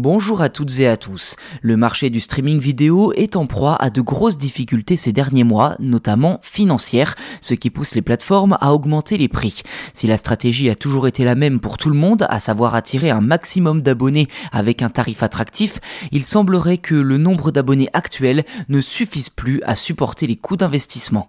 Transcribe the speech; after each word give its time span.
Bonjour 0.00 0.42
à 0.42 0.48
toutes 0.48 0.78
et 0.78 0.86
à 0.86 0.96
tous. 0.96 1.34
Le 1.60 1.76
marché 1.76 2.08
du 2.08 2.20
streaming 2.20 2.60
vidéo 2.60 3.12
est 3.16 3.34
en 3.34 3.48
proie 3.48 3.74
à 3.74 3.90
de 3.90 4.00
grosses 4.00 4.38
difficultés 4.38 4.96
ces 4.96 5.12
derniers 5.12 5.42
mois, 5.42 5.74
notamment 5.80 6.38
financières, 6.40 7.16
ce 7.40 7.54
qui 7.54 7.68
pousse 7.68 7.96
les 7.96 8.00
plateformes 8.00 8.56
à 8.60 8.72
augmenter 8.72 9.18
les 9.18 9.26
prix. 9.26 9.62
Si 9.94 10.06
la 10.06 10.16
stratégie 10.16 10.70
a 10.70 10.76
toujours 10.76 11.08
été 11.08 11.24
la 11.24 11.34
même 11.34 11.58
pour 11.58 11.78
tout 11.78 11.90
le 11.90 11.96
monde, 11.96 12.28
à 12.28 12.38
savoir 12.38 12.76
attirer 12.76 13.10
un 13.10 13.20
maximum 13.20 13.82
d'abonnés 13.82 14.28
avec 14.52 14.82
un 14.82 14.88
tarif 14.88 15.24
attractif, 15.24 15.80
il 16.12 16.24
semblerait 16.24 16.78
que 16.78 16.94
le 16.94 17.18
nombre 17.18 17.50
d'abonnés 17.50 17.90
actuels 17.92 18.44
ne 18.68 18.80
suffise 18.80 19.30
plus 19.30 19.60
à 19.64 19.74
supporter 19.74 20.28
les 20.28 20.36
coûts 20.36 20.56
d'investissement. 20.56 21.28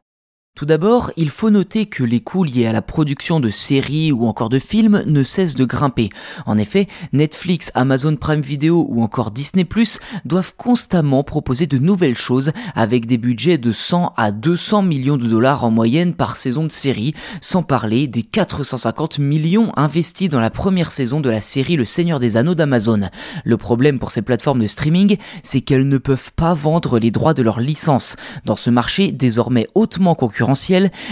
Tout 0.59 0.65
d'abord, 0.65 1.11
il 1.15 1.29
faut 1.29 1.49
noter 1.49 1.85
que 1.85 2.03
les 2.03 2.19
coûts 2.19 2.43
liés 2.43 2.65
à 2.65 2.73
la 2.73 2.81
production 2.81 3.39
de 3.39 3.49
séries 3.49 4.11
ou 4.11 4.27
encore 4.27 4.49
de 4.49 4.59
films 4.59 5.03
ne 5.05 5.23
cessent 5.23 5.55
de 5.55 5.63
grimper. 5.63 6.09
En 6.45 6.57
effet, 6.57 6.89
Netflix, 7.13 7.71
Amazon 7.75 8.17
Prime 8.17 8.41
Video 8.41 8.85
ou 8.89 9.01
encore 9.01 9.31
Disney⁇ 9.31 9.63
doivent 10.25 10.53
constamment 10.57 11.23
proposer 11.23 11.65
de 11.65 11.77
nouvelles 11.77 12.17
choses 12.17 12.51
avec 12.75 13.05
des 13.05 13.17
budgets 13.17 13.57
de 13.57 13.71
100 13.71 14.11
à 14.17 14.31
200 14.31 14.81
millions 14.81 15.15
de 15.15 15.27
dollars 15.27 15.63
en 15.63 15.71
moyenne 15.71 16.13
par 16.13 16.35
saison 16.35 16.65
de 16.65 16.73
série, 16.73 17.13
sans 17.39 17.63
parler 17.63 18.07
des 18.07 18.23
450 18.23 19.17
millions 19.17 19.71
investis 19.77 20.27
dans 20.27 20.41
la 20.41 20.49
première 20.49 20.91
saison 20.91 21.21
de 21.21 21.29
la 21.29 21.39
série 21.39 21.77
Le 21.77 21.85
Seigneur 21.85 22.19
des 22.19 22.35
Anneaux 22.35 22.55
d'Amazon. 22.55 23.09
Le 23.45 23.55
problème 23.55 23.97
pour 23.97 24.11
ces 24.11 24.23
plateformes 24.23 24.61
de 24.61 24.67
streaming, 24.67 25.15
c'est 25.41 25.61
qu'elles 25.61 25.87
ne 25.87 25.97
peuvent 25.97 26.33
pas 26.35 26.53
vendre 26.53 26.99
les 26.99 27.11
droits 27.11 27.33
de 27.33 27.43
leurs 27.43 27.61
licences. 27.61 28.17
Dans 28.43 28.57
ce 28.57 28.69
marché 28.69 29.13
désormais 29.13 29.65
hautement 29.73 30.15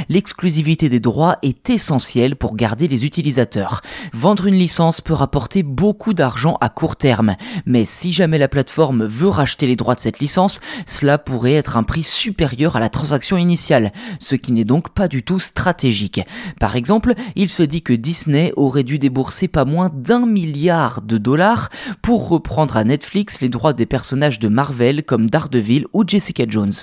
l'exclusivité 0.10 0.90
des 0.90 1.00
droits 1.00 1.38
est 1.42 1.70
essentielle 1.70 2.36
pour 2.36 2.56
garder 2.56 2.88
les 2.88 3.06
utilisateurs. 3.06 3.82
Vendre 4.14 4.48
une 4.48 4.56
licence 4.56 5.02
peut 5.02 5.14
rapporter 5.14 5.64
beaucoup 5.64 6.14
d'argent 6.14 6.58
à 6.62 6.70
court 6.70 6.96
terme, 6.96 7.36
mais 7.66 7.86
si 7.86 8.12
jamais 8.12 8.38
la 8.38 8.48
plateforme 8.48 9.06
veut 9.06 9.30
racheter 9.30 9.68
les 9.68 9.76
droits 9.76 9.96
de 9.96 10.00
cette 10.00 10.20
licence, 10.20 10.60
cela 10.86 11.18
pourrait 11.18 11.54
être 11.54 11.78
un 11.78 11.84
prix 11.84 12.04
supérieur 12.04 12.76
à 12.76 12.80
la 12.80 12.90
transaction 12.90 13.38
initiale, 13.38 13.92
ce 14.20 14.36
qui 14.36 14.52
n'est 14.52 14.66
donc 14.66 14.90
pas 14.90 15.08
du 15.08 15.24
tout 15.24 15.40
stratégique. 15.40 16.22
Par 16.60 16.76
exemple, 16.76 17.14
il 17.36 17.50
se 17.50 17.64
dit 17.64 17.82
que 17.82 17.94
Disney 17.94 18.54
aurait 18.56 18.84
dû 18.84 19.00
débourser 19.00 19.48
pas 19.48 19.66
moins 19.66 19.90
d'un 19.94 20.26
milliard 20.26 21.02
de 21.02 21.18
dollars 21.18 21.70
pour 22.02 22.30
reprendre 22.30 22.78
à 22.78 22.84
Netflix 22.84 23.42
les 23.42 23.50
droits 23.50 23.74
des 23.74 23.86
personnages 23.86 24.40
de 24.40 24.48
Marvel 24.48 25.04
comme 25.04 25.30
Daredevil 25.30 25.86
ou 25.94 26.04
Jessica 26.08 26.46
Jones. 26.48 26.74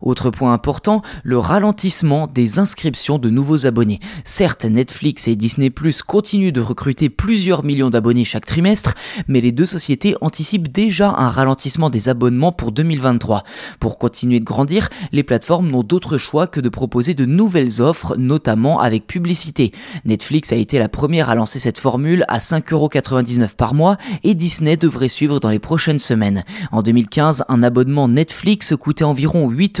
Autre 0.00 0.30
point 0.30 0.52
important, 0.52 1.02
le 1.24 1.38
ralentissement 1.38 2.28
des 2.28 2.60
inscriptions 2.60 3.18
de 3.18 3.30
nouveaux 3.30 3.66
abonnés. 3.66 3.98
Certes, 4.22 4.64
Netflix 4.64 5.26
et 5.26 5.34
Disney 5.34 5.70
Plus 5.70 6.02
continuent 6.02 6.52
de 6.52 6.60
recruter 6.60 7.08
plusieurs 7.08 7.64
millions 7.64 7.90
d'abonnés 7.90 8.24
chaque 8.24 8.46
trimestre, 8.46 8.94
mais 9.26 9.40
les 9.40 9.50
deux 9.50 9.66
sociétés 9.66 10.14
anticipent 10.20 10.70
déjà 10.70 11.08
un 11.18 11.28
ralentissement 11.28 11.90
des 11.90 12.08
abonnements 12.08 12.52
pour 12.52 12.70
2023. 12.70 13.42
Pour 13.80 13.98
continuer 13.98 14.38
de 14.38 14.44
grandir, 14.44 14.88
les 15.10 15.24
plateformes 15.24 15.68
n'ont 15.68 15.82
d'autre 15.82 16.16
choix 16.16 16.46
que 16.46 16.60
de 16.60 16.68
proposer 16.68 17.14
de 17.14 17.24
nouvelles 17.24 17.82
offres, 17.82 18.14
notamment 18.16 18.78
avec 18.78 19.04
publicité. 19.04 19.72
Netflix 20.04 20.52
a 20.52 20.56
été 20.56 20.78
la 20.78 20.88
première 20.88 21.28
à 21.28 21.34
lancer 21.34 21.58
cette 21.58 21.80
formule 21.80 22.24
à 22.28 22.38
5,99€ 22.38 23.56
par 23.56 23.74
mois 23.74 23.96
et 24.22 24.36
Disney 24.36 24.76
devrait 24.76 25.08
suivre 25.08 25.40
dans 25.40 25.50
les 25.50 25.58
prochaines 25.58 25.98
semaines. 25.98 26.44
En 26.70 26.82
2015, 26.82 27.46
un 27.48 27.64
abonnement 27.64 28.06
Netflix 28.06 28.76
coûtait 28.76 29.02
environ 29.02 29.50
8 29.50 29.80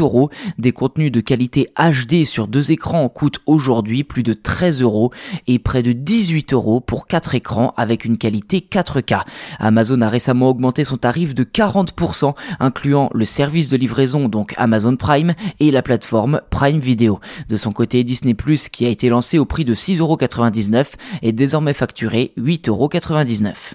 des 0.58 0.72
contenus 0.72 1.12
de 1.12 1.20
qualité 1.20 1.68
HD 1.76 2.24
sur 2.24 2.48
deux 2.48 2.72
écrans 2.72 3.08
coûtent 3.08 3.40
aujourd'hui 3.46 4.04
plus 4.04 4.22
de 4.22 4.32
13 4.32 4.80
euros 4.82 5.12
et 5.46 5.58
près 5.58 5.82
de 5.82 5.92
18 5.92 6.52
euros 6.52 6.80
pour 6.80 7.06
quatre 7.06 7.34
écrans 7.34 7.74
avec 7.76 8.04
une 8.04 8.18
qualité 8.18 8.66
4K. 8.68 9.22
Amazon 9.58 10.00
a 10.00 10.08
récemment 10.08 10.50
augmenté 10.50 10.84
son 10.84 10.96
tarif 10.96 11.34
de 11.34 11.44
40%, 11.44 12.34
incluant 12.60 13.10
le 13.12 13.24
service 13.24 13.68
de 13.68 13.76
livraison, 13.76 14.28
donc 14.28 14.54
Amazon 14.56 14.96
Prime, 14.96 15.34
et 15.60 15.70
la 15.70 15.82
plateforme 15.82 16.40
Prime 16.50 16.80
Video. 16.80 17.20
De 17.48 17.56
son 17.56 17.72
côté, 17.72 18.04
Disney 18.04 18.34
Plus, 18.34 18.68
qui 18.68 18.86
a 18.86 18.88
été 18.88 19.08
lancé 19.08 19.38
au 19.38 19.44
prix 19.44 19.64
de 19.64 19.74
6,99€, 19.74 20.94
est 21.22 21.32
désormais 21.32 21.74
facturé 21.74 22.32
8,99€. 22.38 23.74